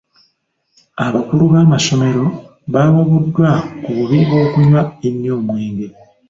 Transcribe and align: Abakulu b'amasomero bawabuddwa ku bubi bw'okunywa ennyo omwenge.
Abakulu 1.05 1.43
b'amasomero 1.53 2.25
bawabuddwa 2.73 3.49
ku 3.83 3.89
bubi 3.97 4.17
bw'okunywa 4.29 4.81
ennyo 5.07 5.31
omwenge. 5.41 5.87